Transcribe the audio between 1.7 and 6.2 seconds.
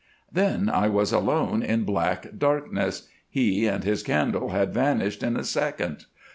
black darkness. He and his candle had vanished in a second.